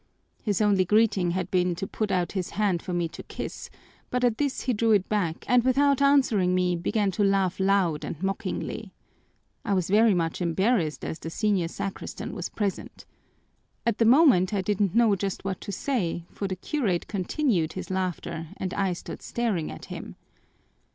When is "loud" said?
7.59-8.03